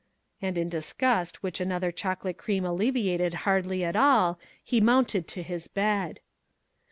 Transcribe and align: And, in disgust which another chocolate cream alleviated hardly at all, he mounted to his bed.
And, 0.41 0.57
in 0.57 0.67
disgust 0.67 1.43
which 1.43 1.59
another 1.61 1.91
chocolate 1.91 2.39
cream 2.39 2.65
alleviated 2.65 3.35
hardly 3.45 3.83
at 3.83 3.95
all, 3.95 4.39
he 4.63 4.81
mounted 4.81 5.27
to 5.27 5.43
his 5.43 5.67
bed. 5.67 6.19